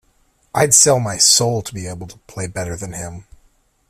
[0.55, 3.25] I’d sell my soul to be able to play better than him.